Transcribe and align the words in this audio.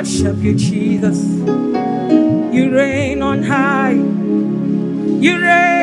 worship 0.00 0.38
you, 0.38 0.54
Jesus. 0.54 1.22
You 2.54 2.74
reign 2.74 3.20
on 3.20 3.42
high. 3.42 3.92
You 3.92 5.38
reign 5.38 5.79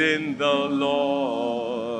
praising 0.00 0.38
the 0.38 0.54
Lord. 0.54 1.90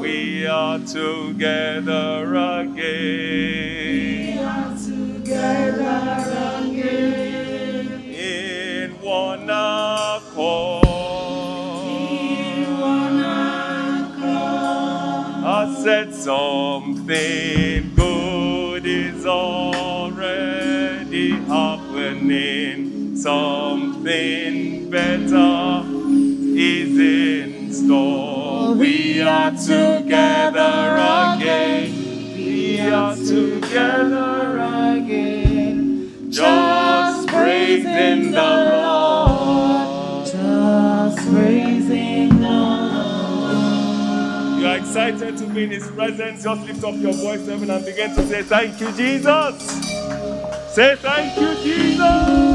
We 0.00 0.46
are 0.46 0.78
together 0.78 2.34
again. 2.60 4.38
together. 4.78 6.20
In 8.06 8.92
one 9.00 9.50
accord. 9.50 10.84
I 15.42 15.74
said 15.82 16.14
something 16.14 17.94
good 17.96 18.86
is 18.86 19.26
already 19.26 21.30
happening. 21.30 23.16
Something 24.10 24.90
better 24.90 25.84
is 26.58 26.98
in 26.98 27.72
store. 27.72 28.74
We 28.74 29.22
are 29.22 29.52
together 29.52 30.96
again. 31.36 31.92
We 32.34 32.80
are 32.80 33.14
together 33.14 34.58
again. 34.96 36.28
Just 36.28 37.28
praising 37.28 38.32
the 38.32 38.42
Lord. 38.82 40.26
Just 40.26 41.28
praising 41.28 42.40
the 42.40 42.58
Lord. 42.96 44.58
You 44.58 44.66
are 44.66 44.76
excited 44.78 45.36
to 45.36 45.46
be 45.46 45.62
in 45.62 45.70
His 45.70 45.86
presence. 45.86 46.42
Just 46.42 46.66
lift 46.66 46.82
up 46.82 46.96
your 46.96 47.12
voice 47.12 47.46
heaven 47.46 47.70
and 47.70 47.84
begin 47.84 48.12
to 48.16 48.26
say, 48.26 48.42
Thank 48.42 48.80
you, 48.80 48.90
Jesus. 48.90 49.62
Say, 50.74 50.96
Thank 50.96 51.36
you, 51.36 51.54
Jesus. 51.62 52.49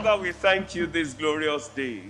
Father, 0.00 0.22
we 0.22 0.30
thank 0.30 0.76
you 0.76 0.86
this 0.86 1.12
glorious 1.12 1.66
day. 1.66 2.02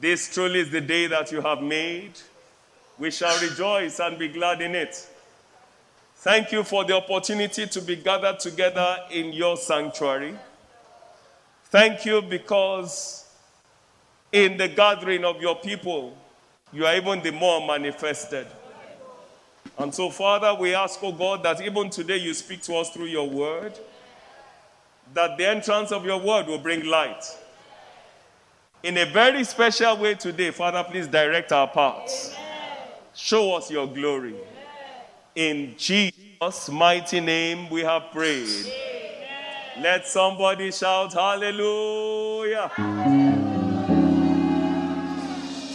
This 0.00 0.32
truly 0.32 0.60
is 0.60 0.70
the 0.70 0.80
day 0.80 1.06
that 1.06 1.30
you 1.30 1.42
have 1.42 1.62
made. 1.62 2.12
We 2.98 3.10
shall 3.10 3.38
rejoice 3.46 4.00
and 4.00 4.18
be 4.18 4.28
glad 4.28 4.62
in 4.62 4.74
it. 4.74 5.06
Thank 6.16 6.50
you 6.50 6.62
for 6.62 6.86
the 6.86 6.96
opportunity 6.96 7.66
to 7.66 7.82
be 7.82 7.96
gathered 7.96 8.40
together 8.40 8.96
in 9.10 9.34
your 9.34 9.58
sanctuary. 9.58 10.36
Thank 11.64 12.06
you 12.06 12.22
because 12.22 13.28
in 14.32 14.56
the 14.56 14.68
gathering 14.68 15.26
of 15.26 15.42
your 15.42 15.56
people, 15.56 16.16
you 16.72 16.86
are 16.86 16.96
even 16.96 17.20
the 17.20 17.32
more 17.32 17.66
manifested. 17.66 18.46
And 19.78 19.94
so, 19.94 20.08
Father, 20.08 20.54
we 20.54 20.74
ask, 20.74 20.98
oh 21.02 21.12
God, 21.12 21.42
that 21.42 21.60
even 21.60 21.90
today 21.90 22.16
you 22.16 22.32
speak 22.32 22.62
to 22.62 22.76
us 22.76 22.88
through 22.88 23.08
your 23.08 23.28
word, 23.28 23.78
that 25.14 25.36
the 25.38 25.48
entrance 25.48 25.92
of 25.92 26.04
your 26.04 26.20
word 26.20 26.46
will 26.46 26.58
bring 26.58 26.86
light. 26.86 27.24
In 28.82 28.96
a 28.98 29.06
very 29.06 29.44
special 29.44 29.96
way 29.96 30.14
today, 30.14 30.50
Father, 30.50 30.84
please 30.84 31.06
direct 31.08 31.52
our 31.52 31.66
paths. 31.66 32.34
Show 33.14 33.56
us 33.56 33.70
your 33.70 33.86
glory. 33.86 34.34
In 35.34 35.74
Jesus' 35.76 36.70
mighty 36.70 37.20
name 37.20 37.68
we 37.70 37.80
have 37.80 38.10
prayed. 38.12 38.72
Let 39.80 40.06
somebody 40.06 40.70
shout 40.70 41.12
hallelujah. 41.12 42.70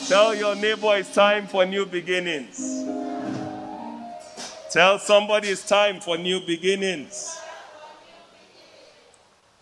Tell 0.08 0.36
your 0.36 0.56
neighbor 0.56 0.98
it's 0.98 1.14
time 1.14 1.48
for 1.48 1.66
new 1.66 1.86
beginnings. 1.86 2.86
Tell 4.72 5.00
somebody 5.00 5.50
it's 5.50 5.68
time 5.68 6.00
for 6.00 6.18
new 6.18 6.40
beginnings. 6.40 7.43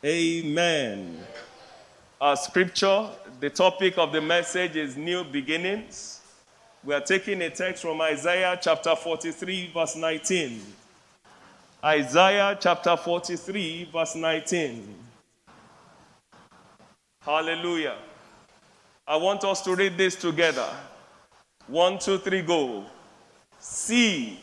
Amen. 0.03 1.23
Our 2.19 2.35
scripture, 2.35 3.07
the 3.39 3.51
topic 3.51 3.99
of 3.99 4.11
the 4.11 4.19
message 4.19 4.75
is 4.75 4.97
new 4.97 5.23
beginnings. 5.23 6.21
We 6.83 6.95
are 6.95 7.01
taking 7.01 7.39
a 7.43 7.51
text 7.51 7.83
from 7.83 8.01
Isaiah 8.01 8.57
chapter 8.59 8.95
43, 8.95 9.69
verse 9.71 9.95
19. 9.95 10.59
Isaiah 11.85 12.57
chapter 12.59 12.97
43, 12.97 13.89
verse 13.93 14.15
19. 14.15 14.95
Hallelujah. 17.21 17.97
I 19.07 19.17
want 19.17 19.43
us 19.43 19.61
to 19.61 19.75
read 19.75 19.99
this 19.99 20.15
together. 20.15 20.67
One, 21.67 21.99
two, 21.99 22.17
three, 22.17 22.41
go. 22.41 22.85
See, 23.59 24.39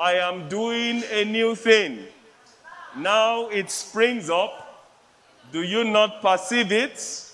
I 0.00 0.14
am 0.14 0.48
doing 0.48 1.04
a 1.12 1.24
new 1.24 1.54
thing. 1.54 2.06
Now 2.96 3.50
it 3.50 3.70
springs 3.70 4.28
up. 4.28 4.66
Do 5.52 5.62
you 5.62 5.84
not 5.84 6.22
perceive 6.22 6.70
it? 6.70 7.26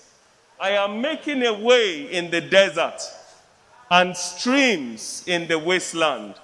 I 0.59 0.71
am 0.71 1.01
making 1.01 1.43
a 1.43 1.53
way 1.53 2.11
in 2.11 2.31
the 2.31 2.41
desert 2.41 2.99
and 3.91 4.15
streams 4.17 5.23
in 5.27 5.47
the 5.47 5.59
wasteland. 5.59 6.35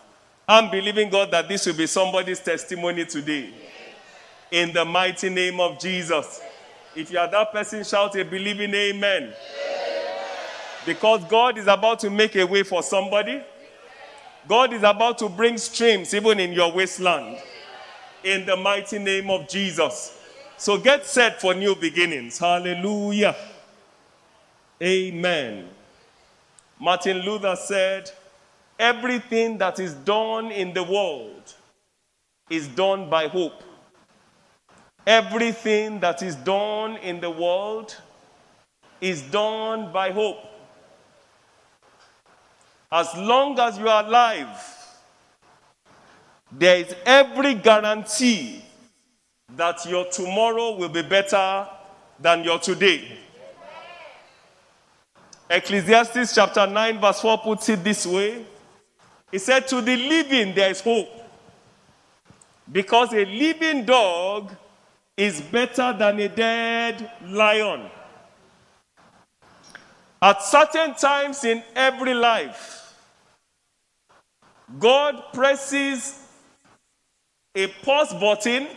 I'm 0.48 0.70
believing 0.70 1.10
God 1.10 1.32
that 1.32 1.48
this 1.48 1.66
will 1.66 1.74
be 1.74 1.88
somebody's 1.88 2.40
testimony 2.40 3.06
today. 3.06 3.50
In 4.52 4.72
the 4.72 4.86
mighty 4.86 5.30
name 5.30 5.60
of 5.60 5.80
Jesus. 5.80 6.42
If 6.96 7.12
you 7.12 7.18
are 7.18 7.30
that 7.30 7.52
person, 7.52 7.84
shout 7.84 8.16
a 8.18 8.24
believing 8.24 8.74
amen. 8.74 9.34
Because 10.86 11.24
God 11.26 11.58
is 11.58 11.66
about 11.66 12.00
to 12.00 12.10
make 12.10 12.36
a 12.36 12.46
way 12.46 12.62
for 12.62 12.84
somebody. 12.84 13.42
God 14.48 14.74
is 14.74 14.84
about 14.84 15.18
to 15.20 15.30
bring 15.30 15.58
streams 15.58 16.14
even 16.14 16.40
in 16.40 16.52
your 16.52 16.72
wasteland. 16.72 17.38
In 18.24 18.46
the 18.46 18.56
mighty 18.56 19.00
name 19.00 19.30
of 19.32 19.50
Jesus. 19.50 20.20
So 20.58 20.78
get 20.78 21.06
set 21.06 21.42
for 21.42 21.54
new 21.54 21.76
beginnings. 21.76 22.38
Hallelujah. 22.40 23.36
Amen. 24.82 25.70
Martin 26.80 27.18
Luther 27.20 27.56
said, 27.56 28.12
Everything 28.80 29.58
that 29.60 29.80
is 29.80 29.94
done 29.94 30.52
in 30.52 30.74
the 30.74 30.84
world 30.84 31.54
is 32.50 32.68
done 32.68 33.10
by 33.10 33.28
hope. 33.28 33.64
Everything 35.06 36.00
that 36.00 36.22
is 36.22 36.36
done 36.36 36.98
in 36.98 37.20
the 37.20 37.30
world 37.30 37.96
is 39.00 39.22
done 39.22 39.92
by 39.92 40.12
hope. 40.12 40.40
As 42.92 43.16
long 43.18 43.60
as 43.60 43.78
you 43.78 43.88
are 43.90 44.04
alive, 44.06 44.58
there 46.52 46.78
is 46.78 46.96
every 47.06 47.54
guarantee 47.56 48.64
that 49.56 49.86
your 49.86 50.06
tomorrow 50.06 50.76
will 50.76 50.90
be 50.90 51.02
better 51.02 51.68
than 52.20 52.44
your 52.44 52.60
today. 52.60 53.20
Ecclesiastes 55.50 56.34
chapter 56.34 56.66
9, 56.66 57.00
verse 57.00 57.22
4 57.22 57.38
puts 57.40 57.70
it 57.70 57.84
this 57.84 58.06
way 58.06 58.46
He 59.32 59.38
said, 59.38 59.68
To 59.68 59.82
the 59.82 59.96
living 59.96 60.56
there 60.56 60.72
is 60.72 60.82
hope, 60.82 61.10
because 62.72 63.14
a 63.14 63.26
living 63.26 63.86
dog 63.86 64.52
is 65.16 65.42
better 65.42 65.94
than 65.94 66.20
a 66.20 66.30
dead 66.30 67.12
lion. 67.28 67.90
At 70.22 70.42
certain 70.42 70.96
times 70.96 71.44
in 71.44 71.62
every 71.76 72.14
life, 72.14 72.96
God 74.80 75.22
presses 75.34 76.26
a 77.54 77.68
pause 77.68 78.14
button 78.14 78.68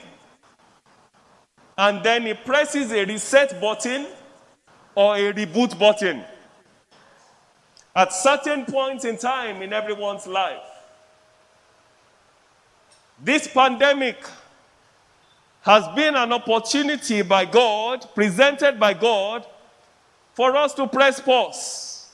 and 1.78 2.02
then 2.02 2.22
he 2.22 2.34
presses 2.34 2.90
a 2.92 3.04
reset 3.04 3.60
button 3.60 4.06
or 4.94 5.16
a 5.16 5.32
reboot 5.32 5.78
button 5.78 6.24
at 7.94 8.12
certain 8.12 8.64
points 8.64 9.04
in 9.04 9.16
time 9.16 9.62
in 9.62 9.72
everyone's 9.72 10.26
life. 10.26 10.62
This 13.22 13.48
pandemic 13.48 14.18
has 15.62 15.86
been 15.94 16.14
an 16.14 16.32
opportunity 16.32 17.22
by 17.22 17.44
God, 17.44 18.06
presented 18.14 18.78
by 18.78 18.94
God, 18.94 19.46
for 20.34 20.54
us 20.56 20.74
to 20.74 20.86
press 20.86 21.18
pause. 21.18 22.08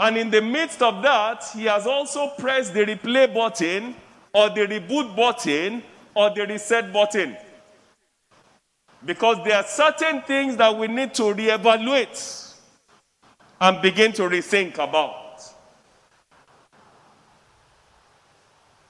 And 0.00 0.16
in 0.16 0.30
the 0.30 0.42
midst 0.42 0.82
of 0.82 1.02
that, 1.02 1.44
He 1.54 1.64
has 1.64 1.86
also 1.86 2.28
pressed 2.38 2.74
the 2.74 2.84
replay 2.84 3.32
button, 3.32 3.96
or 4.32 4.50
the 4.50 4.66
reboot 4.66 5.16
button, 5.16 5.82
or 6.18 6.30
the 6.30 6.44
reset 6.44 6.92
button. 6.92 7.36
Because 9.04 9.38
there 9.44 9.56
are 9.56 9.62
certain 9.62 10.20
things 10.22 10.56
that 10.56 10.76
we 10.76 10.88
need 10.88 11.14
to 11.14 11.22
reevaluate 11.22 12.54
and 13.60 13.80
begin 13.80 14.12
to 14.14 14.22
rethink 14.22 14.74
about. 14.78 15.40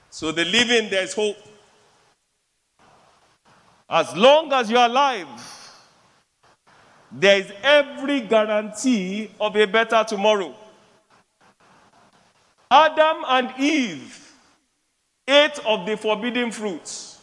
So 0.09 0.31
the 0.31 0.43
living, 0.43 0.89
there's 0.89 1.13
hope. 1.13 1.37
As 3.87 4.15
long 4.15 4.51
as 4.51 4.71
you're 4.71 4.83
alive, 4.83 5.27
there 7.11 7.41
is 7.41 7.51
every 7.61 8.21
guarantee 8.21 9.29
of 9.39 9.55
a 9.55 9.67
better 9.67 10.03
tomorrow. 10.03 10.55
Adam 12.71 13.17
and 13.27 13.53
Eve 13.59 14.33
ate 15.27 15.59
of 15.59 15.85
the 15.85 15.95
forbidden 15.95 16.51
fruits. 16.51 17.18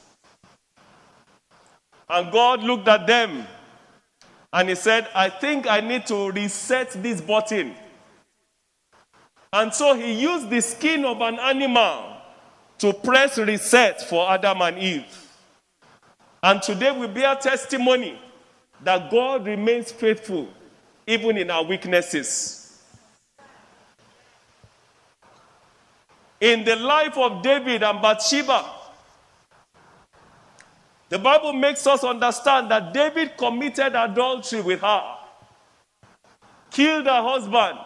And 2.09 2.31
God 2.31 2.63
looked 2.63 2.89
at 2.89 3.07
them 3.07 3.47
and 4.53 4.69
He 4.69 4.75
said, 4.75 5.09
I 5.15 5.29
think 5.29 5.67
I 5.67 5.81
need 5.81 6.07
to 6.07 6.31
reset 6.31 6.91
this 7.03 7.21
button. 7.21 7.75
And 9.53 9.73
so 9.73 9.95
He 9.95 10.13
used 10.13 10.51
the 10.51 10.61
skin 10.61 11.05
of 11.05 11.21
an 11.21 11.39
animal 11.39 12.17
to 12.79 12.93
press 12.93 13.39
reset 13.39 14.03
for 14.09 14.31
Adam 14.31 14.61
and 14.63 14.79
Eve. 14.79 15.27
And 16.43 16.63
today 16.63 16.93
we 16.97 17.07
bear 17.07 17.35
testimony 17.37 18.19
that 18.83 19.11
God 19.11 19.47
remains 19.47 19.91
faithful 19.91 20.49
even 21.07 21.37
in 21.39 21.51
our 21.51 21.65
weaknesses. 21.65 22.83
In 26.41 26.65
the 26.65 26.77
life 26.77 27.17
of 27.17 27.43
David 27.43 27.83
and 27.83 28.03
Bathsheba, 28.03 28.76
the 31.09 31.19
Bible 31.19 31.53
makes 31.53 31.87
us 31.87 32.03
understand 32.03 32.71
that 32.71 32.93
David 32.93 33.37
committed 33.37 33.95
adultery 33.95 34.61
with 34.61 34.81
her, 34.81 35.17
killed 36.71 37.07
her 37.07 37.23
husband, 37.23 37.79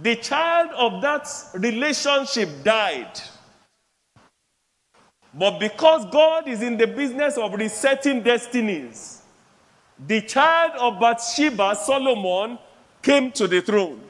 the 0.00 0.16
child 0.16 0.70
of 0.70 1.02
that 1.02 1.28
relationship 1.54 2.48
died. 2.62 3.20
But 5.34 5.58
because 5.58 6.06
God 6.06 6.48
is 6.48 6.62
in 6.62 6.76
the 6.76 6.86
business 6.86 7.36
of 7.36 7.52
resetting 7.54 8.22
destinies, 8.22 9.22
the 10.06 10.22
child 10.22 10.72
of 10.78 10.98
Bathsheba, 10.98 11.76
Solomon, 11.76 12.58
came 13.02 13.30
to 13.32 13.46
the 13.46 13.60
throne. 13.60 14.00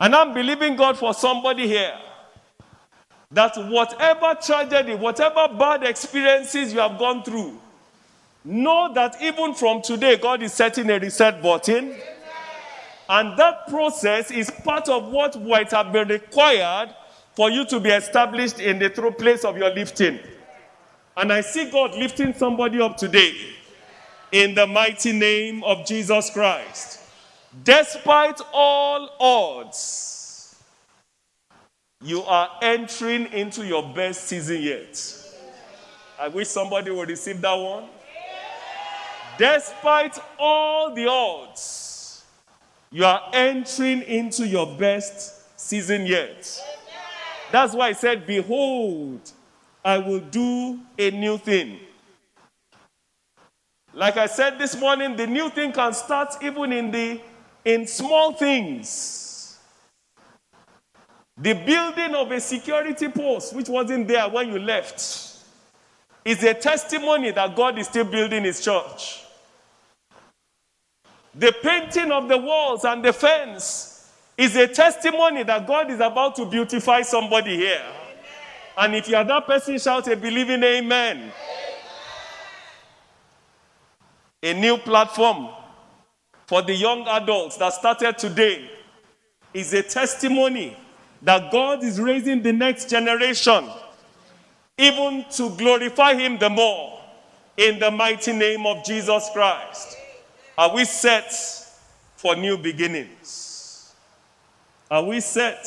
And 0.00 0.14
I'm 0.14 0.34
believing 0.34 0.76
God 0.76 0.98
for 0.98 1.14
somebody 1.14 1.68
here 1.68 1.94
that 3.32 3.56
whatever 3.56 4.36
tragedy, 4.42 4.94
whatever 4.94 5.46
bad 5.56 5.84
experiences 5.84 6.72
you 6.72 6.80
have 6.80 6.98
gone 6.98 7.22
through, 7.22 7.56
know 8.44 8.92
that 8.92 9.16
even 9.22 9.54
from 9.54 9.82
today, 9.82 10.16
God 10.16 10.42
is 10.42 10.52
setting 10.52 10.90
a 10.90 10.98
reset 10.98 11.40
button. 11.40 11.94
And 13.08 13.38
that 13.38 13.68
process 13.68 14.30
is 14.30 14.50
part 14.50 14.88
of 14.88 15.10
what 15.12 15.40
might 15.42 15.70
have 15.70 15.92
been 15.92 16.08
required 16.08 16.94
for 17.34 17.50
you 17.50 17.64
to 17.66 17.80
be 17.80 17.90
established 17.90 18.60
in 18.60 18.78
the 18.78 18.88
true 18.88 19.10
place 19.10 19.44
of 19.44 19.56
your 19.56 19.70
lifting. 19.74 20.18
And 21.16 21.32
I 21.32 21.40
see 21.40 21.70
God 21.70 21.94
lifting 21.94 22.34
somebody 22.34 22.80
up 22.80 22.96
today 22.96 23.34
in 24.32 24.54
the 24.54 24.66
mighty 24.66 25.12
name 25.12 25.62
of 25.64 25.86
Jesus 25.86 26.30
Christ. 26.30 27.00
Despite 27.64 28.40
all 28.52 29.10
odds, 29.18 30.19
you 32.02 32.22
are 32.22 32.48
entering 32.62 33.26
into 33.32 33.66
your 33.66 33.82
best 33.94 34.24
season 34.24 34.62
yet. 34.62 35.16
I 36.18 36.28
wish 36.28 36.48
somebody 36.48 36.90
would 36.90 37.08
receive 37.08 37.40
that 37.40 37.54
one. 37.54 37.84
Despite 39.38 40.18
all 40.38 40.94
the 40.94 41.06
odds, 41.06 42.24
you 42.90 43.04
are 43.04 43.30
entering 43.32 44.02
into 44.02 44.46
your 44.46 44.66
best 44.76 45.58
season 45.58 46.06
yet. 46.06 46.60
That's 47.52 47.74
why 47.74 47.88
I 47.88 47.92
said, 47.92 48.26
Behold, 48.26 49.20
I 49.84 49.98
will 49.98 50.20
do 50.20 50.80
a 50.98 51.10
new 51.10 51.38
thing. 51.38 51.80
Like 53.92 54.16
I 54.16 54.26
said 54.26 54.58
this 54.58 54.78
morning, 54.78 55.16
the 55.16 55.26
new 55.26 55.50
thing 55.50 55.72
can 55.72 55.92
start 55.92 56.34
even 56.42 56.72
in 56.72 56.90
the 56.90 57.20
in 57.64 57.86
small 57.86 58.32
things. 58.32 59.29
The 61.40 61.54
building 61.54 62.14
of 62.14 62.30
a 62.32 62.40
security 62.40 63.08
post, 63.08 63.54
which 63.54 63.68
wasn't 63.68 64.08
there 64.08 64.28
when 64.28 64.48
you 64.48 64.58
left, 64.58 65.00
is 66.22 66.42
a 66.44 66.52
testimony 66.52 67.30
that 67.30 67.56
God 67.56 67.78
is 67.78 67.86
still 67.86 68.04
building 68.04 68.44
his 68.44 68.62
church. 68.62 69.24
The 71.34 71.54
painting 71.62 72.10
of 72.12 72.28
the 72.28 72.36
walls 72.36 72.84
and 72.84 73.02
the 73.02 73.14
fence 73.14 74.10
is 74.36 74.54
a 74.56 74.68
testimony 74.68 75.42
that 75.44 75.66
God 75.66 75.90
is 75.90 76.00
about 76.00 76.36
to 76.36 76.44
beautify 76.44 77.02
somebody 77.02 77.56
here. 77.56 77.86
And 78.76 78.94
if 78.94 79.08
you 79.08 79.16
are 79.16 79.24
that 79.24 79.46
person, 79.46 79.78
shout 79.78 80.08
a 80.08 80.16
believing 80.16 80.62
amen. 80.62 81.32
A 84.42 84.54
new 84.54 84.76
platform 84.76 85.48
for 86.46 86.60
the 86.60 86.74
young 86.74 87.06
adults 87.08 87.56
that 87.58 87.72
started 87.72 88.18
today 88.18 88.70
is 89.54 89.72
a 89.72 89.82
testimony 89.82 90.76
that 91.22 91.52
God 91.52 91.84
is 91.84 92.00
raising 92.00 92.42
the 92.42 92.52
next 92.52 92.88
generation, 92.88 93.68
even 94.78 95.24
to 95.32 95.50
glorify 95.56 96.14
Him 96.14 96.38
the 96.38 96.48
more 96.48 97.00
in 97.56 97.78
the 97.78 97.90
mighty 97.90 98.32
name 98.32 98.66
of 98.66 98.84
Jesus 98.84 99.28
Christ. 99.32 99.96
Are 100.56 100.74
we 100.74 100.84
set 100.84 101.32
for 102.16 102.36
new 102.36 102.56
beginnings? 102.56 103.94
Are 104.90 105.04
we 105.04 105.20
set 105.20 105.66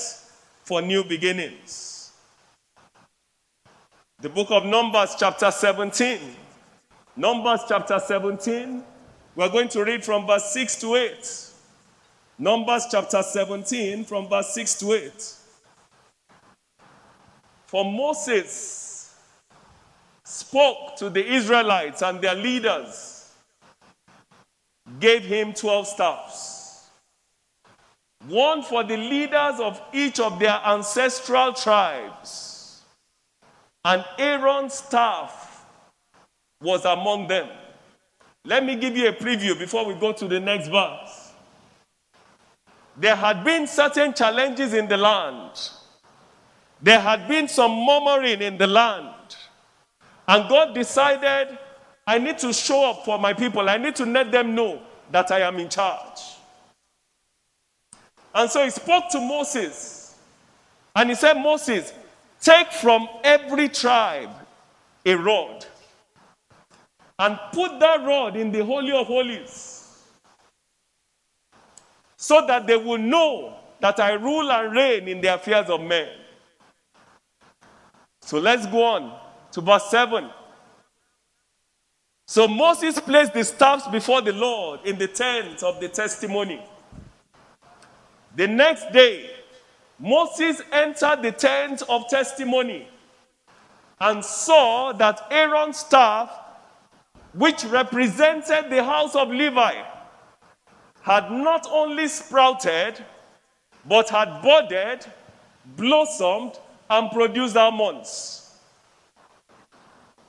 for 0.63 0.81
new 0.81 1.03
beginnings? 1.03 2.12
The 4.22 4.29
book 4.29 4.51
of 4.51 4.65
Numbers, 4.65 5.15
chapter 5.19 5.51
17. 5.51 6.19
Numbers, 7.15 7.62
chapter 7.67 8.00
17. 8.00 8.83
We're 9.36 9.50
going 9.50 9.69
to 9.69 9.83
read 9.83 10.03
from 10.03 10.25
verse 10.25 10.51
6 10.51 10.79
to 10.81 10.95
8. 10.95 11.50
Numbers, 12.39 12.88
chapter 12.89 13.22
17, 13.22 14.05
from 14.05 14.29
verse 14.29 14.53
6 14.53 14.75
to 14.79 14.93
8. 14.93 15.33
For 17.74 17.84
Moses 17.84 19.15
spoke 20.24 20.96
to 20.98 21.10
the 21.10 21.25
Israelites 21.27 22.03
and 22.03 22.22
their 22.22 22.36
leaders, 22.36 23.32
gave 25.00 25.24
him 25.24 25.53
12 25.53 25.88
staffs, 25.88 26.89
one 28.27 28.62
for 28.62 28.84
the 28.84 28.96
leaders 28.96 29.60
of 29.60 29.82
each 29.92 30.20
of 30.20 30.38
their 30.38 30.62
ancestral 30.63 31.51
tribes. 31.53 32.84
And 33.84 34.06
Aaron's 34.20 34.75
staff 34.75 35.65
was 36.62 36.86
among 36.86 37.25
them. 37.25 37.50
Let 38.46 38.63
me 38.63 38.75
give 38.75 38.96
you 38.96 39.08
a 39.08 39.13
preview 39.13 39.58
before 39.58 39.84
we 39.84 39.96
go 39.96 40.13
to 40.13 40.27
the 40.27 40.39
next 40.39 40.68
verse. 40.68 41.32
There 42.98 43.15
had 43.15 43.44
been 43.44 43.65
certain 43.65 44.13
challenges 44.13 44.75
in 44.75 44.88
the 44.88 44.98
land. 44.98 45.60
There 46.84 47.00
had 47.00 47.30
been 47.30 47.48
some 47.48 47.72
murmuring 47.86 48.42
in 48.42 48.58
the 48.58 48.68
land. 48.68 49.38
And 50.28 50.50
God 50.50 50.75
decided, 50.75 51.58
I 52.06 52.20
need 52.20 52.38
to 52.40 52.52
show 52.52 52.90
up 52.90 53.06
for 53.06 53.18
my 53.18 53.34
people. 53.34 53.70
I 53.70 53.78
need 53.78 53.96
to 53.96 54.06
let 54.06 54.34
them 54.34 54.54
know 54.54 54.82
that 55.10 55.32
I 55.32 55.40
am 55.40 55.60
in 55.60 55.70
charge. 55.70 56.20
And 58.36 58.50
so 58.50 58.66
he 58.66 58.70
spoke 58.70 59.10
to 59.12 59.22
Moses. 59.22 60.16
And 60.94 61.10
he 61.10 61.16
said, 61.16 61.36
Moses, 61.36 61.94
take 62.42 62.72
from 62.74 63.08
every 63.24 63.70
tribe 63.70 64.32
a 65.06 65.16
rod 65.16 65.66
and 67.18 67.40
put 67.54 67.80
that 67.80 68.06
rod 68.06 68.36
in 68.36 68.52
the 68.52 68.63
Holy 68.63 68.92
of 68.92 69.08
Holies 69.08 70.04
so 72.18 72.46
that 72.46 72.68
they 72.68 72.75
will 72.75 72.98
know 72.98 73.56
that 73.80 74.00
I 74.02 74.13
rule 74.13 74.52
and 74.52 74.74
reign 74.74 75.08
in 75.08 75.22
the 75.22 75.34
affairs 75.34 75.70
of 75.70 75.80
men. 75.80 76.10
So 78.25 78.39
let's 78.39 78.65
go 78.68 78.84
on 78.84 79.20
to 79.51 79.62
verse 79.62 79.89
7. 79.89 80.30
So 82.25 82.48
Moses 82.48 83.00
placed 83.00 83.34
the 83.34 83.44
staffs 83.44 83.88
before 83.88 84.22
the 84.22 84.32
Lord 84.32 84.80
in 84.86 84.98
the 84.98 85.08
tent 85.08 85.62
of 85.62 85.80
the 85.82 85.89
testimony. 85.89 86.63
The 88.36 88.48
next 88.48 88.92
day, 88.94 89.30
Moses 90.00 90.62
entered 90.72 91.22
the 91.22 91.34
tent 91.34 91.84
of 91.89 92.08
testimony 92.08 92.88
and 94.00 94.24
saw 94.24 94.94
that 94.94 95.27
Aaron's 95.30 95.77
staff, 95.77 96.32
which 97.34 97.65
represented 97.65 98.70
the 98.70 98.84
house 98.84 99.15
of 99.15 99.30
Levi, 99.30 99.84
had 101.01 101.30
not 101.30 101.68
only 101.70 102.08
sprouted, 102.08 103.03
but 103.86 104.10
had 104.10 104.42
budded, 104.42 105.06
blossomed, 105.75 106.58
and 106.93 107.09
produced 107.12 107.57
almonds. 107.57 108.51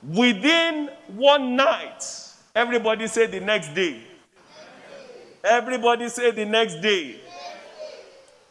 Within 0.01 0.89
one 1.15 1.55
night, 1.55 2.03
everybody 2.55 3.07
said 3.07 3.31
the 3.31 3.39
next 3.39 3.73
day. 3.75 4.01
Everybody 5.43 6.09
said 6.09 6.35
the 6.35 6.45
next 6.45 6.81
day. 6.81 7.19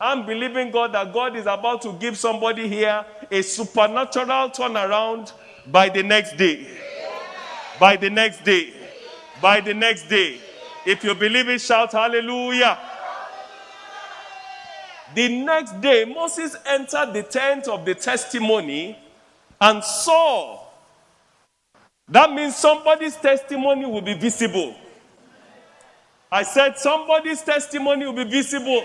I'm 0.01 0.27
believing 0.27 0.71
God 0.71 0.93
that 0.93 1.13
God 1.13 1.35
is 1.35 1.47
about 1.47 1.83
to 1.83 1.93
give 1.95 2.17
somebody 2.17 2.69
here 2.69 3.05
a 3.31 3.43
supernatural 3.43 4.51
turnaround 4.51 5.33
by 5.67 5.89
the 5.89 6.03
next 6.03 6.37
day. 6.37 6.67
By 7.81 7.97
the 7.97 8.11
next 8.11 8.45
day. 8.45 8.73
By 9.41 9.61
the 9.61 9.75
next 9.75 10.09
day. 10.09 10.39
If 10.87 11.03
you 11.03 11.15
believe 11.15 11.49
it, 11.49 11.61
shout 11.61 11.93
hallelujah. 11.93 12.79
The 15.15 15.29
next 15.45 15.81
day, 15.81 16.05
Moses 16.05 16.57
entered 16.67 17.13
the 17.13 17.23
tent 17.23 17.69
of 17.69 17.85
the 17.85 17.95
testimony 17.95 18.99
and 19.61 19.83
saw. 19.83 20.61
That 22.09 22.33
means 22.33 22.57
somebody's 22.57 23.17
testimony 23.17 23.87
will 23.87 24.03
be 24.03 24.15
visible. 24.15 24.75
I 26.31 26.43
said, 26.43 26.77
somebody's 26.79 27.43
testimony 27.43 28.07
will 28.07 28.25
be 28.25 28.25
visible 28.25 28.85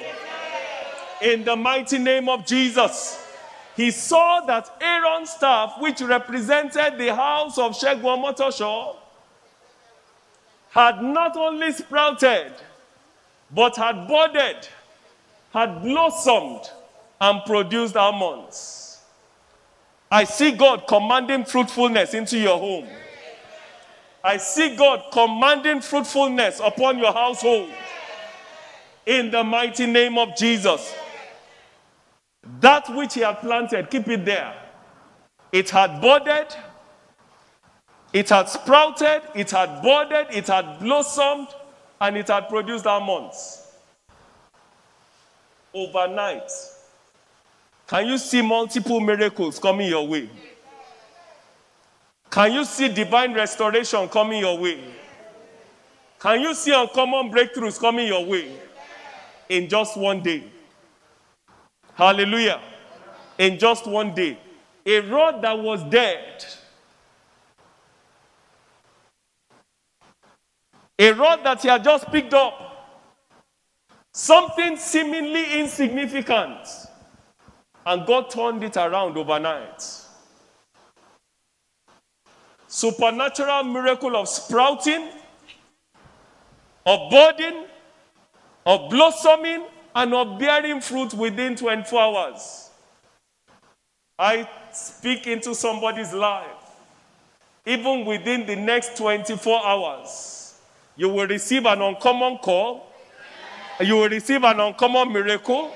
in 1.22 1.44
the 1.44 1.56
mighty 1.56 1.98
name 1.98 2.30
of 2.30 2.46
Jesus. 2.46 3.26
He 3.76 3.92
saw 3.92 4.42
that 4.42 4.70
Aaron's 4.82 5.32
staff, 5.32 5.74
which 5.80 6.02
represented 6.02 6.98
the 6.98 7.16
house 7.16 7.58
of 7.58 7.72
Segun 7.76 8.04
Omotosho, 8.04 8.98
had 10.70 11.02
not 11.02 11.36
only 11.36 11.72
sprouted, 11.72 12.54
but 13.50 13.76
had 13.76 14.08
budded, 14.08 14.68
had 15.52 15.82
blossomed, 15.82 16.70
and 17.22 17.42
produced 17.46 17.96
almonds. 17.96 19.02
I 20.12 20.24
see 20.24 20.52
God 20.52 20.88
commanding 20.88 21.46
fruitfulness 21.46 22.14
into 22.14 22.38
your 22.38 22.58
home. 22.58 22.88
I 24.24 24.38
see 24.38 24.76
God 24.76 25.04
commanding 25.12 25.82
fruitfulness 25.82 26.60
upon 26.64 26.98
your 26.98 27.14
household. 27.14 27.70
In 29.06 29.32
the 29.32 29.44
mighty 29.44 29.86
name 29.86 30.18
of 30.18 30.36
Jesus. 30.36 30.94
That 32.62 32.90
which 32.96 33.16
he 33.16 33.22
had 33.22 33.40
planted, 33.40 33.90
keep 33.90 34.08
it 34.08 34.26
there. 34.26 34.56
It 35.52 35.70
had 35.70 36.02
budded, 36.02 36.48
it 38.14 38.30
had 38.30 38.50
sprouted, 38.50 39.22
it 39.36 39.52
had 39.52 39.82
budded, 39.82 40.28
it 40.32 40.48
had 40.48 40.80
blossomed, 40.80 41.48
and 42.00 42.18
it 42.18 42.28
had 42.28 42.50
produced 42.50 42.86
almonds. 42.86 43.59
Overnight. 45.74 46.50
Can 47.88 48.08
you 48.08 48.18
see 48.18 48.42
multiple 48.42 49.00
miracles 49.00 49.60
coming 49.60 49.88
your 49.88 50.08
way? 50.08 50.30
Can 52.30 52.54
you 52.54 52.64
see 52.64 52.88
divine 52.88 53.34
restoration 53.34 54.08
coming 54.08 54.40
your 54.40 54.58
way? 54.58 54.80
Can 56.20 56.42
you 56.42 56.54
see 56.54 56.74
uncommon 56.74 57.32
breakthroughs 57.32 57.80
coming 57.80 58.08
your 58.08 58.26
way 58.26 58.52
in 59.48 59.68
just 59.68 59.98
one 59.98 60.22
day? 60.22 60.44
Hallelujah. 61.96 62.62
In 63.38 63.58
just 63.58 63.88
one 63.88 64.14
day. 64.14 64.38
A 64.86 65.00
rod 65.02 65.42
that 65.42 65.58
was 65.58 65.84
dead. 65.90 66.46
A 71.00 71.12
rod 71.14 71.44
that 71.44 71.62
he 71.62 71.68
had 71.68 71.84
just 71.84 72.06
picked 72.12 72.34
up. 72.34 72.69
Something 74.14 74.78
seemingly 74.78 75.60
insignificant. 75.60 76.68
And 77.86 78.06
God 78.06 78.30
turned 78.30 78.64
it 78.64 78.78
around 78.78 79.18
overnight. 79.18 79.84
Supernatural 82.68 83.64
miracle 83.64 84.16
of 84.16 84.28
sprouting, 84.30 85.10
of 86.86 87.10
budding, 87.10 87.66
of 88.66 88.90
blossoming, 88.90 89.66
and 89.96 90.14
of 90.14 90.40
bearing 90.40 90.82
fruit 90.82 91.14
within 91.14 91.56
24 91.56 92.00
hours. 92.00 92.70
I 94.18 94.48
speak 94.74 95.28
into 95.28 95.56
somebody's 95.56 96.14
life. 96.14 96.46
Even 97.66 98.06
within 98.06 98.46
the 98.46 98.56
next 98.56 98.98
24 98.98 99.66
hours, 99.66 100.60
you 100.96 101.10
will 101.10 101.28
receive 101.28 101.66
an 101.66 101.82
uncommon 101.82 102.38
call, 102.38 102.89
you 103.82 103.96
will 103.96 104.10
receive 104.10 104.44
an 104.44 104.60
uncommon 104.60 105.12
miracle, 105.12 105.72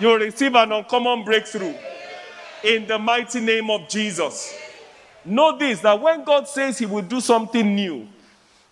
You'll 0.00 0.18
receive 0.18 0.54
an 0.54 0.72
uncommon 0.72 1.24
breakthrough 1.24 1.74
in 2.64 2.86
the 2.86 2.98
mighty 2.98 3.38
name 3.40 3.68
of 3.68 3.86
Jesus. 3.86 4.54
Know 5.26 5.58
this 5.58 5.80
that 5.80 6.00
when 6.00 6.24
God 6.24 6.48
says 6.48 6.78
He 6.78 6.86
will 6.86 7.02
do 7.02 7.20
something 7.20 7.74
new, 7.74 8.08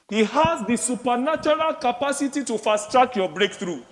He 0.09 0.25
has 0.25 0.67
the 0.67 0.77
supernatural 0.77 1.75
capacity 1.75 2.45
to 2.45 2.57
fast 2.57 2.91
track 2.91 3.15
your 3.15 3.29
breakthrough. 3.29 3.83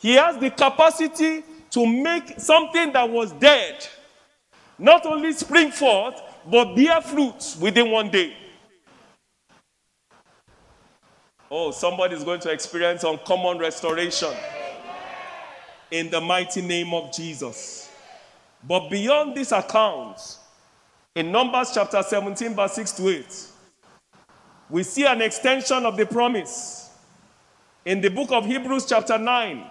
He 0.00 0.14
has 0.14 0.36
the 0.38 0.50
capacity 0.50 1.44
to 1.70 1.86
make 1.86 2.40
something 2.40 2.92
that 2.92 3.08
was 3.08 3.30
dead 3.32 3.86
not 4.80 5.06
only 5.06 5.32
spring 5.32 5.70
forth, 5.70 6.20
but 6.50 6.74
bear 6.74 7.00
fruit 7.02 7.56
within 7.60 7.90
one 7.92 8.10
day. 8.10 8.34
Oh, 11.50 11.72
somebody 11.72 12.14
is 12.14 12.22
going 12.22 12.38
to 12.40 12.50
experience 12.50 13.02
uncommon 13.02 13.58
restoration 13.58 14.32
in 15.90 16.08
the 16.08 16.20
mighty 16.20 16.62
name 16.62 16.94
of 16.94 17.12
Jesus. 17.12 17.90
But 18.62 18.88
beyond 18.88 19.36
this 19.36 19.50
account, 19.50 20.38
in 21.14 21.32
Numbers 21.32 21.72
chapter 21.74 22.02
17, 22.04 22.54
verse 22.54 22.74
6 22.74 22.92
to 22.92 23.08
8, 23.08 23.46
we 24.68 24.84
see 24.84 25.04
an 25.04 25.20
extension 25.20 25.84
of 25.84 25.96
the 25.96 26.06
promise. 26.06 26.90
In 27.84 28.00
the 28.00 28.10
book 28.10 28.30
of 28.30 28.46
Hebrews, 28.46 28.86
chapter 28.86 29.18
9, 29.18 29.66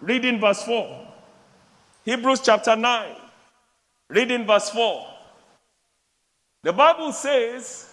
reading 0.00 0.40
verse 0.40 0.62
4. 0.62 1.08
Hebrews 2.04 2.40
chapter 2.42 2.76
9, 2.76 3.16
reading 4.08 4.46
verse 4.46 4.70
4. 4.70 5.06
The 6.62 6.72
Bible 6.72 7.10
says, 7.10 7.91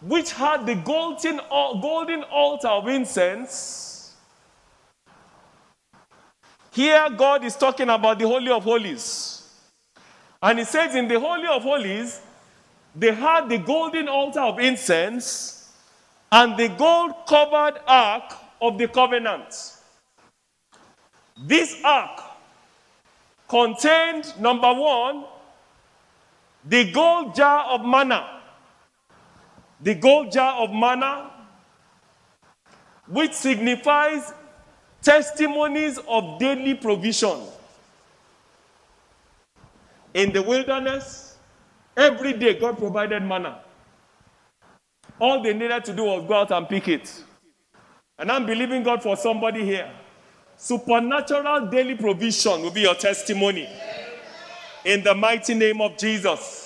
which 0.00 0.32
had 0.32 0.66
the 0.66 0.74
golden, 0.74 1.40
golden 1.50 2.22
altar 2.24 2.68
of 2.68 2.88
incense. 2.88 4.14
Here, 6.72 7.08
God 7.16 7.44
is 7.44 7.56
talking 7.56 7.88
about 7.88 8.18
the 8.18 8.26
Holy 8.26 8.50
of 8.50 8.64
Holies. 8.64 9.42
And 10.42 10.58
He 10.58 10.64
says, 10.64 10.94
in 10.94 11.08
the 11.08 11.18
Holy 11.18 11.46
of 11.46 11.62
Holies, 11.62 12.20
they 12.94 13.12
had 13.12 13.48
the 13.48 13.58
golden 13.58 14.08
altar 14.08 14.40
of 14.40 14.58
incense 14.58 15.72
and 16.30 16.56
the 16.56 16.68
gold 16.68 17.12
covered 17.26 17.80
ark 17.86 18.32
of 18.60 18.78
the 18.78 18.88
covenant. 18.88 19.72
This 21.38 21.80
ark 21.84 22.20
contained, 23.48 24.38
number 24.40 24.72
one, 24.72 25.24
the 26.64 26.90
gold 26.90 27.34
jar 27.34 27.64
of 27.66 27.84
manna. 27.84 28.35
The 29.80 29.94
gold 29.94 30.32
jar 30.32 30.62
of 30.62 30.72
manna, 30.72 31.30
which 33.06 33.32
signifies 33.32 34.32
testimonies 35.02 35.98
of 36.08 36.38
daily 36.38 36.74
provision. 36.74 37.40
In 40.14 40.32
the 40.32 40.42
wilderness, 40.42 41.36
every 41.96 42.32
day 42.32 42.58
God 42.58 42.78
provided 42.78 43.22
manna. 43.22 43.60
All 45.20 45.42
they 45.42 45.52
needed 45.52 45.84
to 45.84 45.94
do 45.94 46.04
was 46.04 46.26
go 46.26 46.34
out 46.34 46.50
and 46.50 46.68
pick 46.68 46.88
it. 46.88 47.24
And 48.18 48.32
I'm 48.32 48.46
believing 48.46 48.82
God 48.82 49.02
for 49.02 49.16
somebody 49.16 49.64
here 49.64 49.90
Supernatural 50.56 51.66
daily 51.66 51.96
provision 51.96 52.62
will 52.62 52.70
be 52.70 52.80
your 52.80 52.94
testimony. 52.94 53.68
In 54.84 55.02
the 55.02 55.14
mighty 55.14 55.54
name 55.54 55.80
of 55.80 55.98
Jesus. 55.98 56.65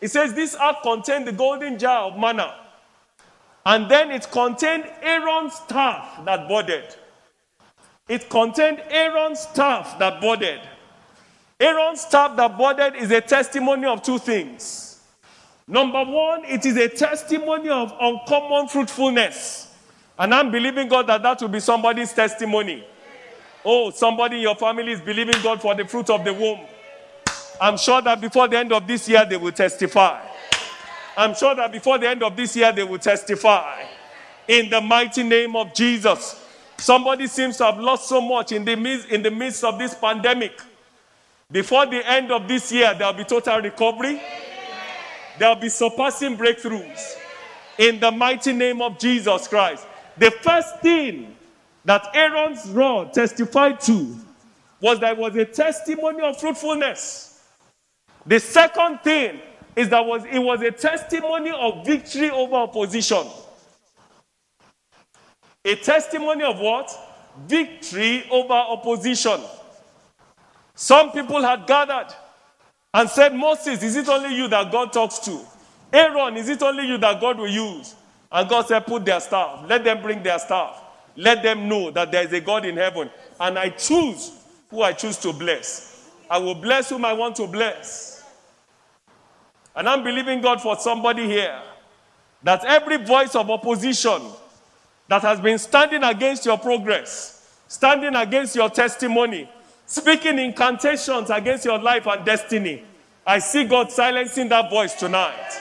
It 0.00 0.08
says 0.08 0.34
this 0.34 0.54
ark 0.54 0.78
contained 0.82 1.26
the 1.26 1.32
golden 1.32 1.78
jar 1.78 2.10
of 2.10 2.18
manna. 2.18 2.54
And 3.66 3.90
then 3.90 4.10
it 4.10 4.30
contained 4.30 4.84
Aaron's 5.02 5.54
staff 5.54 6.24
that 6.24 6.48
budded. 6.48 6.84
It 8.08 8.28
contained 8.28 8.82
Aaron's 8.90 9.40
staff 9.40 9.98
that 9.98 10.20
budded. 10.20 10.60
Aaron's 11.58 12.02
staff 12.02 12.36
that 12.36 12.58
budded 12.58 12.96
is 12.96 13.10
a 13.10 13.20
testimony 13.20 13.86
of 13.86 14.02
two 14.02 14.18
things. 14.18 15.00
Number 15.66 16.04
one, 16.04 16.44
it 16.44 16.66
is 16.66 16.76
a 16.76 16.88
testimony 16.88 17.70
of 17.70 17.94
uncommon 17.98 18.68
fruitfulness. 18.68 19.72
And 20.18 20.34
I'm 20.34 20.50
believing 20.50 20.88
God 20.88 21.06
that 21.06 21.22
that 21.22 21.40
will 21.40 21.48
be 21.48 21.60
somebody's 21.60 22.12
testimony. 22.12 22.86
Oh, 23.64 23.90
somebody 23.90 24.36
in 24.36 24.42
your 24.42 24.56
family 24.56 24.92
is 24.92 25.00
believing 25.00 25.40
God 25.42 25.62
for 25.62 25.74
the 25.74 25.86
fruit 25.86 26.10
of 26.10 26.22
the 26.22 26.34
womb. 26.34 26.60
I'm 27.60 27.76
sure 27.76 28.02
that 28.02 28.20
before 28.20 28.48
the 28.48 28.58
end 28.58 28.72
of 28.72 28.86
this 28.86 29.08
year, 29.08 29.24
they 29.28 29.36
will 29.36 29.52
testify. 29.52 30.20
I'm 31.16 31.34
sure 31.34 31.54
that 31.54 31.70
before 31.70 31.98
the 31.98 32.08
end 32.08 32.22
of 32.22 32.36
this 32.36 32.56
year, 32.56 32.72
they 32.72 32.82
will 32.82 32.98
testify. 32.98 33.84
In 34.48 34.68
the 34.68 34.80
mighty 34.80 35.22
name 35.22 35.56
of 35.56 35.72
Jesus. 35.74 36.40
Somebody 36.76 37.28
seems 37.28 37.56
to 37.58 37.64
have 37.64 37.78
lost 37.78 38.08
so 38.08 38.20
much 38.20 38.52
in 38.52 38.64
the 38.64 38.74
midst, 38.74 39.08
in 39.08 39.22
the 39.22 39.30
midst 39.30 39.62
of 39.64 39.78
this 39.78 39.94
pandemic. 39.94 40.60
Before 41.50 41.86
the 41.86 42.06
end 42.08 42.32
of 42.32 42.48
this 42.48 42.72
year, 42.72 42.94
there 42.94 43.06
will 43.06 43.18
be 43.18 43.24
total 43.24 43.60
recovery. 43.60 44.20
There 45.38 45.48
will 45.48 45.60
be 45.60 45.68
surpassing 45.68 46.36
breakthroughs. 46.36 47.14
In 47.78 48.00
the 48.00 48.10
mighty 48.10 48.52
name 48.52 48.82
of 48.82 48.98
Jesus 48.98 49.48
Christ. 49.48 49.86
The 50.16 50.30
first 50.30 50.80
thing 50.80 51.36
that 51.84 52.08
Aaron's 52.14 52.66
rod 52.70 53.12
testified 53.12 53.80
to 53.82 54.16
was 54.80 55.00
that 55.00 55.12
it 55.12 55.18
was 55.18 55.34
a 55.36 55.44
testimony 55.44 56.20
of 56.20 56.38
fruitfulness. 56.38 57.33
The 58.26 58.40
second 58.40 59.00
thing 59.00 59.40
is 59.76 59.88
that 59.90 60.04
was, 60.04 60.24
it 60.24 60.38
was 60.38 60.62
a 60.62 60.70
testimony 60.70 61.50
of 61.50 61.84
victory 61.84 62.30
over 62.30 62.54
opposition. 62.54 63.26
A 65.64 65.74
testimony 65.76 66.44
of 66.44 66.58
what? 66.58 66.90
Victory 67.46 68.24
over 68.30 68.52
opposition. 68.52 69.40
Some 70.74 71.12
people 71.12 71.42
had 71.42 71.66
gathered 71.66 72.14
and 72.92 73.08
said, 73.08 73.34
Moses, 73.34 73.82
is 73.82 73.96
it 73.96 74.08
only 74.08 74.34
you 74.36 74.48
that 74.48 74.70
God 74.70 74.92
talks 74.92 75.18
to? 75.20 75.40
Aaron, 75.92 76.36
is 76.36 76.48
it 76.48 76.62
only 76.62 76.86
you 76.86 76.98
that 76.98 77.20
God 77.20 77.38
will 77.38 77.48
use? 77.48 77.94
And 78.30 78.48
God 78.48 78.66
said, 78.66 78.80
Put 78.86 79.04
their 79.04 79.20
staff. 79.20 79.64
Let 79.68 79.84
them 79.84 80.02
bring 80.02 80.22
their 80.22 80.38
staff. 80.38 80.80
Let 81.16 81.42
them 81.42 81.68
know 81.68 81.90
that 81.92 82.10
there 82.10 82.24
is 82.24 82.32
a 82.32 82.40
God 82.40 82.64
in 82.64 82.76
heaven. 82.76 83.10
And 83.38 83.58
I 83.58 83.70
choose 83.70 84.32
who 84.70 84.82
I 84.82 84.92
choose 84.92 85.16
to 85.18 85.32
bless. 85.32 86.10
I 86.28 86.38
will 86.38 86.54
bless 86.54 86.90
whom 86.90 87.04
I 87.04 87.12
want 87.12 87.36
to 87.36 87.46
bless. 87.46 88.13
And 89.76 89.88
I'm 89.88 90.04
believing 90.04 90.40
God 90.40 90.60
for 90.60 90.76
somebody 90.76 91.26
here 91.26 91.60
that 92.42 92.64
every 92.64 92.98
voice 92.98 93.34
of 93.34 93.50
opposition 93.50 94.22
that 95.08 95.22
has 95.22 95.40
been 95.40 95.58
standing 95.58 96.04
against 96.04 96.44
your 96.44 96.58
progress, 96.58 97.58
standing 97.68 98.14
against 98.14 98.54
your 98.54 98.70
testimony, 98.70 99.48
speaking 99.86 100.38
incantations 100.38 101.30
against 101.30 101.64
your 101.64 101.78
life 101.78 102.06
and 102.06 102.24
destiny, 102.24 102.84
I 103.26 103.38
see 103.38 103.64
God 103.64 103.90
silencing 103.90 104.48
that 104.50 104.70
voice 104.70 104.94
tonight. 104.94 105.60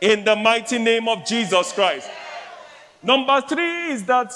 In 0.00 0.24
the 0.24 0.34
mighty 0.34 0.78
name 0.78 1.06
of 1.08 1.24
Jesus 1.24 1.72
Christ. 1.72 2.10
Number 3.02 3.40
three 3.42 3.92
is 3.92 4.04
that 4.04 4.32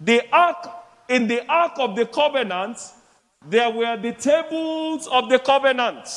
the 0.00 0.22
ark, 0.32 0.68
in 1.08 1.28
the 1.28 1.46
ark 1.48 1.72
of 1.78 1.94
the 1.94 2.06
covenant, 2.06 2.78
there 3.48 3.70
were 3.70 3.96
the 3.96 4.12
tables 4.12 5.06
of 5.08 5.28
the 5.28 5.38
covenant. 5.38 6.08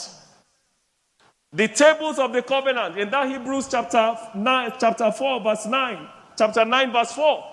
The 1.51 1.67
tables 1.67 2.19
of 2.19 2.31
the 2.33 2.41
covenant 2.41 2.97
in 2.97 3.09
that 3.09 3.27
Hebrews 3.27 3.67
chapter 3.69 4.15
9, 4.35 4.73
chapter 4.79 5.12
4, 5.12 5.41
verse 5.41 5.65
9, 5.65 6.07
chapter 6.38 6.65
9, 6.65 6.91
verse 6.91 7.12
4. 7.13 7.43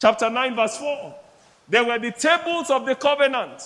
Chapter 0.00 0.30
9, 0.30 0.56
verse 0.56 0.76
4. 0.78 1.14
There 1.68 1.84
were 1.84 1.98
the 1.98 2.12
tables 2.12 2.70
of 2.70 2.84
the 2.84 2.94
covenant. 2.94 3.62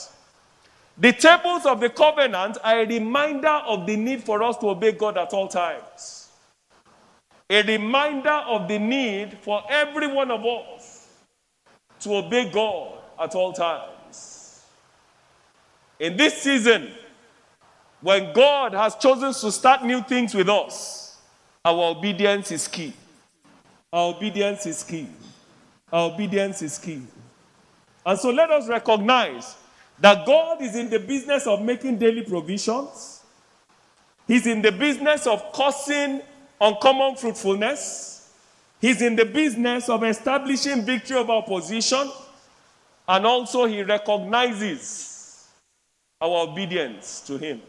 The 0.99 1.13
tables 1.13 1.65
of 1.65 1.81
the 1.81 1.89
covenant 1.91 2.59
are 2.63 2.81
a 2.81 2.87
reminder 2.87 3.49
of 3.49 3.87
the 3.87 3.97
need 3.97 4.23
for 4.23 4.43
us 4.43 4.59
to 4.59 4.69
obey 4.69 4.93
God 4.93 5.17
at 5.17 5.33
all 5.33 5.49
times 5.49 6.21
a 7.51 7.63
reminder 7.65 8.31
of 8.47 8.69
the 8.69 8.79
need 8.79 9.37
for 9.43 9.61
every 9.69 10.07
one 10.07 10.31
of 10.31 10.47
us 10.47 11.09
to 11.99 12.15
obey 12.15 12.49
God 12.49 12.93
at 13.21 13.35
all 13.35 13.53
times. 13.53 14.65
In 15.99 16.17
this 16.17 16.41
season, 16.41 16.93
when 18.01 18.33
God 18.33 18.73
has 18.73 18.97
chosen 18.97 19.33
to 19.33 19.53
start 19.53 19.85
new 19.85 20.03
things 20.03 20.35
with 20.35 20.49
us, 20.49 21.19
our 21.65 21.97
obedience 21.97 22.51
is 22.51 22.67
key. 22.67 22.95
Our 23.93 24.15
obedience 24.15 24.67
is 24.67 24.83
key. 24.83 25.09
Our 25.93 26.13
obedience 26.13 26.63
is 26.63 26.79
key. 26.79 27.03
And 28.07 28.19
so 28.19 28.31
let 28.31 28.51
us 28.51 28.69
recognize 28.69 29.57
that 29.99 30.25
God 30.25 30.63
is 30.63 30.77
in 30.77 30.89
the 30.89 30.99
business 30.99 31.47
of 31.47 31.63
making 31.63 31.99
daily 31.99 32.23
provisions. 32.23 33.23
He's 34.27 34.47
in 34.47 34.63
the 34.63 34.73
business 34.73 35.27
of 35.27 35.53
causing 35.53 36.23
uncommon 36.61 37.17
fruitfulness. 37.17 38.33
He's 38.81 39.03
in 39.03 39.17
the 39.17 39.27
business 39.27 39.89
of 39.91 40.05
establishing 40.05 40.83
victory 40.83 41.19
over 41.19 41.33
opposition. 41.33 42.11
And 43.07 43.27
also, 43.27 43.67
he 43.67 43.83
recognizes 43.83 45.49
our 46.21 46.49
obedience 46.49 47.21
to 47.23 47.37
him. 47.37 47.61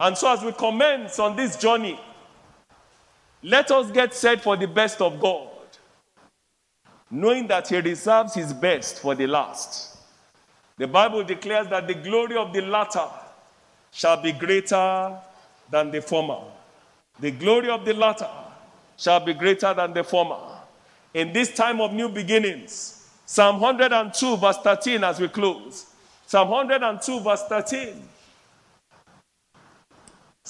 And 0.00 0.16
so, 0.16 0.32
as 0.32 0.42
we 0.42 0.52
commence 0.52 1.18
on 1.18 1.36
this 1.36 1.56
journey, 1.56 2.00
let 3.42 3.70
us 3.70 3.90
get 3.90 4.14
set 4.14 4.40
for 4.42 4.56
the 4.56 4.66
best 4.66 5.00
of 5.00 5.20
God. 5.20 5.48
knowing 7.10 7.48
that 7.48 7.68
he 7.68 7.76
reserves 7.80 8.34
his 8.34 8.52
best 8.52 9.00
for 9.00 9.14
the 9.14 9.26
last. 9.26 9.98
The 10.78 10.86
Bible 10.86 11.24
declares 11.24 11.66
that 11.68 11.88
the 11.88 11.94
glory 11.94 12.36
of 12.36 12.52
the 12.52 12.60
latter 12.62 13.06
shall 13.90 14.22
be 14.22 14.32
greater 14.32 15.18
than 15.70 15.90
the 15.90 16.00
former. 16.00 16.38
The 17.18 17.32
glory 17.32 17.68
of 17.68 17.84
the 17.84 17.94
latter 17.94 18.30
shall 18.96 19.20
be 19.20 19.34
greater 19.34 19.74
than 19.74 19.92
the 19.92 20.04
former. 20.04 20.38
In 21.12 21.32
this 21.32 21.52
time 21.52 21.80
of 21.80 21.92
new 21.92 22.08
beginnings, 22.08 23.08
Psalm 23.26 23.60
102, 23.60 24.36
verse 24.36 24.58
13, 24.58 25.04
as 25.04 25.20
we 25.20 25.28
close. 25.28 25.86
Psalm 26.26 26.48
102, 26.48 27.20
verse 27.20 27.42
13. 27.48 28.08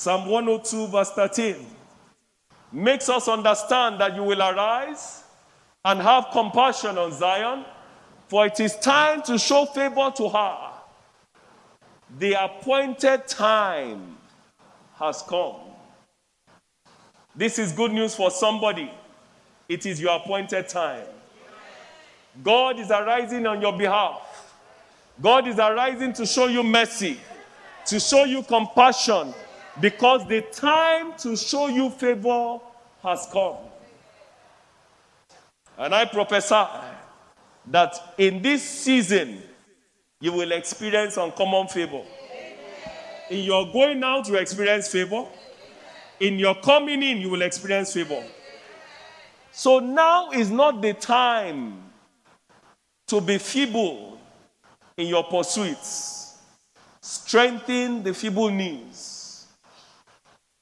Psalm 0.00 0.24
102, 0.30 0.86
verse 0.86 1.10
13 1.10 1.56
makes 2.72 3.10
us 3.10 3.28
understand 3.28 4.00
that 4.00 4.16
you 4.16 4.22
will 4.22 4.40
arise 4.40 5.24
and 5.84 6.00
have 6.00 6.28
compassion 6.32 6.96
on 6.96 7.12
Zion, 7.12 7.66
for 8.26 8.46
it 8.46 8.58
is 8.60 8.76
time 8.76 9.20
to 9.20 9.36
show 9.36 9.66
favor 9.66 10.10
to 10.16 10.26
her. 10.30 10.70
The 12.18 12.32
appointed 12.42 13.28
time 13.28 14.16
has 14.94 15.20
come. 15.20 15.56
This 17.36 17.58
is 17.58 17.70
good 17.70 17.92
news 17.92 18.14
for 18.14 18.30
somebody. 18.30 18.90
It 19.68 19.84
is 19.84 20.00
your 20.00 20.16
appointed 20.16 20.66
time. 20.66 21.08
God 22.42 22.80
is 22.80 22.90
arising 22.90 23.46
on 23.46 23.60
your 23.60 23.76
behalf. 23.76 24.54
God 25.20 25.46
is 25.46 25.58
arising 25.58 26.14
to 26.14 26.24
show 26.24 26.46
you 26.46 26.62
mercy, 26.62 27.20
to 27.84 28.00
show 28.00 28.24
you 28.24 28.42
compassion, 28.42 29.34
because 29.80 30.26
the 30.28 30.42
time 30.42 31.14
to 31.18 31.36
show 31.36 31.68
you 31.68 31.90
favor 31.90 32.58
has 33.02 33.26
come. 33.32 33.56
And 35.78 35.94
I 35.94 36.04
prophesy 36.04 36.64
that 37.66 38.14
in 38.18 38.42
this 38.42 38.62
season, 38.62 39.42
you 40.20 40.32
will 40.32 40.52
experience 40.52 41.16
uncommon 41.16 41.68
favor. 41.68 42.02
In 43.30 43.44
your 43.44 43.72
going 43.72 44.02
out, 44.04 44.28
you 44.28 44.36
experience 44.36 44.88
favor. 44.88 45.24
In 46.18 46.38
your 46.38 46.54
coming 46.56 47.02
in, 47.02 47.18
you 47.18 47.30
will 47.30 47.42
experience 47.42 47.94
favor. 47.94 48.22
So 49.52 49.78
now 49.78 50.30
is 50.30 50.50
not 50.50 50.82
the 50.82 50.92
time 50.92 51.82
to 53.06 53.20
be 53.20 53.38
feeble 53.38 54.18
in 54.96 55.06
your 55.06 55.24
pursuits. 55.24 56.38
Strengthen 57.00 58.02
the 58.02 58.12
feeble 58.12 58.50
knees. 58.50 59.09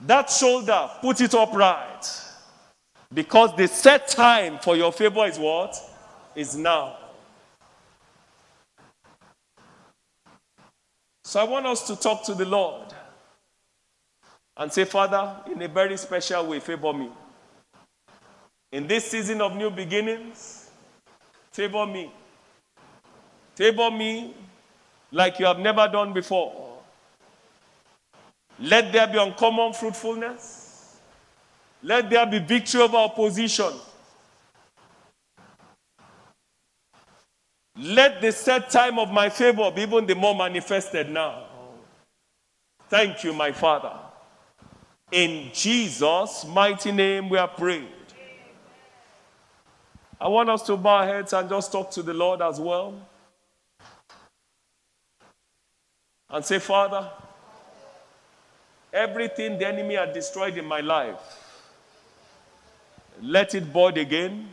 That 0.01 0.31
shoulder, 0.31 0.91
put 1.01 1.21
it 1.21 1.35
upright. 1.35 2.07
Because 3.13 3.57
the 3.57 3.67
set 3.67 4.09
time 4.09 4.59
for 4.59 4.77
your 4.77 4.93
favor 4.93 5.27
is 5.27 5.39
what? 5.39 5.77
Is 6.35 6.57
now. 6.57 6.97
So 11.25 11.41
I 11.41 11.45
want 11.45 11.67
us 11.67 11.87
to 11.89 11.97
talk 11.97 12.25
to 12.25 12.35
the 12.35 12.45
Lord 12.45 12.95
and 14.57 14.73
say, 14.73 14.85
Father, 14.85 15.37
in 15.51 15.61
a 15.63 15.69
very 15.69 15.97
special 15.97 16.47
way, 16.47 16.61
favor 16.61 16.93
me. 16.93 17.11
In 18.73 18.87
this 18.87 19.11
season 19.11 19.41
of 19.41 19.57
new 19.57 19.71
beginnings, 19.71 20.71
favor 21.53 21.87
me. 21.87 22.13
Favor 23.55 23.91
me 23.91 24.35
like 25.11 25.39
you 25.39 25.47
have 25.47 25.59
never 25.59 25.89
done 25.89 26.13
before. 26.13 26.68
Let 28.61 28.93
there 28.93 29.07
be 29.07 29.19
uncommon 29.19 29.73
fruitfulness. 29.73 30.99
Let 31.83 32.11
there 32.11 32.27
be 32.27 32.41
victory 32.41 32.83
over 32.83 32.97
opposition. 32.97 33.73
Let 37.77 38.21
the 38.21 38.33
set 38.33 38.71
time 38.71 38.99
of 38.99 39.13
my 39.13 39.29
favor 39.29 39.71
be 39.71 39.83
even 39.83 40.07
the 40.07 40.17
more 40.17 40.35
manifested 40.35 41.09
now. 41.09 41.45
Thank 42.89 43.23
you, 43.23 43.33
my 43.33 43.53
Father. 43.53 43.97
In 45.13 45.51
Jesus' 45.53 46.45
mighty 46.45 46.91
name, 46.91 47.29
we 47.29 47.39
are 47.39 47.49
prayed. 47.49 47.87
I 50.21 50.27
want 50.27 50.51
us 50.51 50.63
to 50.63 50.77
bow 50.77 50.97
our 50.97 51.07
heads 51.07 51.33
and 51.33 51.49
just 51.49 51.71
talk 51.71 51.93
to 51.93 52.03
the 52.03 52.13
Lord 52.13 52.43
as 52.43 52.59
well. 52.59 52.95
And 56.29 56.45
say, 56.45 56.59
Father, 56.59 57.09
everything 58.99 59.59
the 59.59 59.67
enemy 59.67 59.95
had 59.95 60.13
destroyed 60.13 60.59
in 60.59 60.65
my 60.65 60.81
life, 60.81 61.21
let 63.23 63.55
it 63.55 63.73
bud 63.73 63.97
again, 63.97 64.49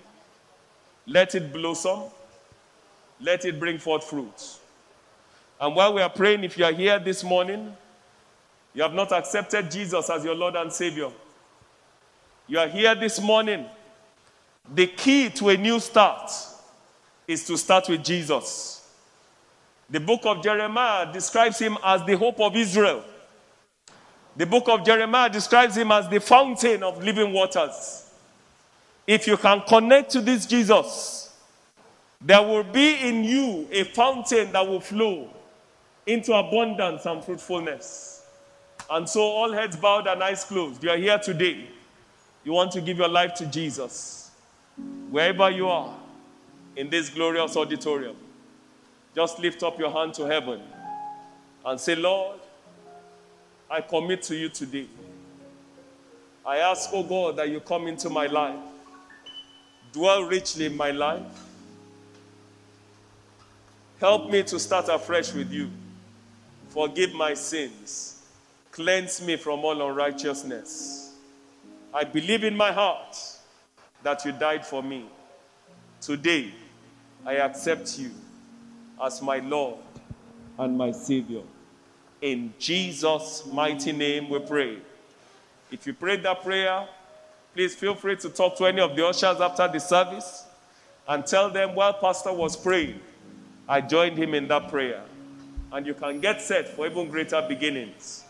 let 1.08 1.36
it 1.36 1.52
blossom, 1.52 2.04
let 3.20 3.44
it 3.46 3.60
bring 3.60 3.78
forth 3.78 4.04
fruit. 4.04 4.58
And 5.60 5.76
while 5.76 5.94
we 5.94 6.02
are 6.02 6.10
praying, 6.10 6.44
if 6.44 6.58
you 6.58 6.66
are 6.66 6.72
here 6.72 7.00
this 7.00 7.24
morning, 7.24 7.76
you 8.74 8.84
have 8.84 8.94
not 8.94 9.12
accepted 9.12 9.72
Jesus 9.72 10.10
as 10.10 10.24
your 10.24 10.36
Lord 10.36 10.56
and 10.56 10.72
Savior. 10.72 11.10
You 12.48 12.60
are 12.60 12.68
here 12.68 12.94
this 12.94 13.22
morning. 13.22 13.66
The 14.74 14.88
key 14.88 15.30
to 15.30 15.50
a 15.50 15.58
new 15.58 15.80
start 15.80 16.32
is 17.28 17.46
to 17.48 17.58
start 17.58 17.88
with 17.90 18.04
Jesus. 18.04 18.88
The 19.90 20.00
book 20.00 20.22
of 20.26 20.44
Jeremiah 20.44 21.12
describes 21.12 21.60
him 21.60 21.78
as 21.84 22.04
the 22.04 22.18
hope 22.18 22.40
of 22.40 22.56
Israel. 22.56 23.04
The 24.36 24.46
book 24.46 24.68
of 24.68 24.86
Jeremiah 24.86 25.30
describes 25.30 25.78
him 25.78 25.92
as 25.92 26.10
the 26.10 26.20
fountain 26.20 26.84
of 26.84 27.02
living 27.04 27.32
waters. 27.32 28.10
If 29.08 29.28
you 29.28 29.38
can 29.38 29.62
connect 29.62 30.12
to 30.12 30.22
this 30.22 30.46
Jesus, 30.46 31.34
there 32.20 32.42
will 32.42 32.64
be 32.64 32.96
in 32.96 33.24
you 33.24 33.68
a 33.72 33.84
fountain 33.84 34.52
that 34.52 34.68
will 34.68 34.80
flow 34.80 35.30
into 36.06 36.34
abundance 36.34 37.06
and 37.06 37.24
fruitfulness. 37.24 38.26
And 38.90 39.08
so, 39.08 39.22
all 39.22 39.52
heads 39.52 39.76
bowed 39.76 40.08
and 40.08 40.22
eyes 40.22 40.44
closed, 40.44 40.84
you 40.84 40.90
are 40.90 40.98
here 40.98 41.18
today. 41.18 41.68
You 42.44 42.52
want 42.52 42.72
to 42.74 42.82
give 42.82 42.98
your 42.98 43.08
life 43.08 43.34
to 43.36 43.46
Jesus. 43.46 44.32
Wherever 45.10 45.50
you 45.50 45.68
are 45.68 45.96
in 46.76 46.90
this 46.90 47.10
glorious 47.10 47.56
auditorium, 47.56 48.16
just 49.16 49.40
lift 49.40 49.64
up 49.64 49.80
your 49.80 49.92
hand 49.92 50.14
to 50.16 50.26
heaven 50.26 50.62
and 51.66 51.80
say, 51.80 51.96
Lord, 51.96 52.40
I 53.70 53.82
commit 53.82 54.22
to 54.24 54.36
you 54.36 54.50
today. 54.50 54.88
I 56.46 56.58
ask, 56.58 56.90
oh 56.94 57.04
God, 57.04 57.38
that 57.38 57.50
you 57.50 57.60
come 57.60 57.88
into 57.88 58.10
my 58.10 58.28
life, 58.28 58.60
dwell 59.92 60.24
richly 60.24 60.68
in 60.68 60.78
my 60.78 60.92
life 60.92 61.46
Help 64.00 64.30
me 64.30 64.44
to 64.44 64.60
start 64.60 64.90
afresh 64.90 65.34
with 65.34 65.52
you. 65.52 65.70
Forgive 66.70 67.14
my 67.14 67.34
sins. 67.34 68.22
Cleanse 68.72 69.26
me 69.26 69.38
from 69.38 69.60
all 69.64 69.82
unrighteousness. 69.90 71.14
I 71.94 72.04
believe 72.04 72.44
in 72.44 72.58
my 72.58 72.74
heart 72.74 73.18
that 74.04 74.26
you 74.26 74.34
died 74.34 74.66
for 74.66 74.84
me. 74.84 75.06
Today, 76.02 76.52
I 77.26 77.38
accept 77.38 77.98
you 77.98 78.12
as 79.02 79.22
my 79.22 79.40
Lord 79.40 79.78
and 80.60 80.78
my 80.78 80.92
Savior. 80.92 81.42
In 82.26 82.56
Jesus' 82.58 83.44
mighty 83.54 83.92
name 83.92 84.32
we 84.32 84.40
pray. 84.40 84.80
If 85.70 85.86
you 85.86 85.94
prayed 85.94 86.24
that 86.24 86.42
prayer, 86.42 86.88
please 87.54 87.76
feel 87.76 87.94
free 87.94 88.16
to 88.16 88.30
talk 88.30 88.58
to 88.58 88.66
any 88.66 88.82
of 88.82 88.96
the 88.96 89.06
ushers 89.06 89.40
after 89.40 89.68
the 89.68 89.80
service 89.80 90.44
and 91.08 91.24
tell 91.24 91.52
them 91.52 91.76
while 91.76 91.94
Pastor 91.94 92.34
was 92.34 92.58
praying 92.58 93.00
I 93.70 93.82
joined 93.82 94.18
him 94.18 94.34
in 94.34 94.48
that 94.48 94.70
prayer. 94.70 95.04
And 95.72 95.86
you 95.86 95.94
can 95.94 96.20
get 96.20 96.42
set 96.42 96.68
for 96.68 96.88
even 96.88 97.10
greater 97.12 97.46
beginnings 97.48 98.24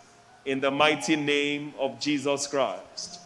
in 0.44 0.60
the 0.60 0.72
mighty 0.72 1.16
name 1.16 1.74
of 1.80 1.98
Jesus 1.98 2.48
Christ. 2.48 3.22